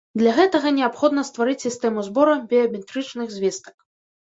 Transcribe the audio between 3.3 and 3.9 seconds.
звестак.